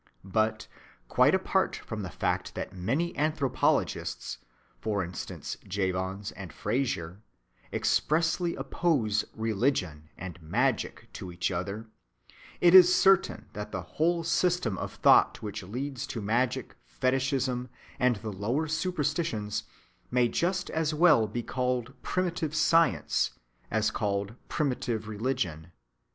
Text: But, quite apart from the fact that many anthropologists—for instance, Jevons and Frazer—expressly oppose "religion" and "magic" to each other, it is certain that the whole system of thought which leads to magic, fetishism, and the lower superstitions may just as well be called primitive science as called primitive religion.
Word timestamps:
But, 0.25 0.65
quite 1.09 1.35
apart 1.35 1.75
from 1.75 2.01
the 2.01 2.09
fact 2.09 2.55
that 2.55 2.73
many 2.75 3.15
anthropologists—for 3.15 5.03
instance, 5.03 5.57
Jevons 5.67 6.31
and 6.31 6.51
Frazer—expressly 6.51 8.55
oppose 8.55 9.25
"religion" 9.35 10.09
and 10.17 10.41
"magic" 10.41 11.07
to 11.13 11.31
each 11.31 11.51
other, 11.51 11.85
it 12.59 12.73
is 12.73 12.95
certain 12.95 13.45
that 13.53 13.71
the 13.71 13.83
whole 13.83 14.23
system 14.23 14.75
of 14.79 14.95
thought 14.95 15.43
which 15.43 15.61
leads 15.61 16.07
to 16.07 16.19
magic, 16.19 16.75
fetishism, 16.83 17.69
and 17.99 18.15
the 18.15 18.33
lower 18.33 18.67
superstitions 18.67 19.65
may 20.09 20.27
just 20.27 20.71
as 20.71 20.95
well 20.95 21.27
be 21.27 21.43
called 21.43 21.93
primitive 22.01 22.55
science 22.55 23.37
as 23.69 23.91
called 23.91 24.33
primitive 24.49 25.07
religion. 25.07 25.71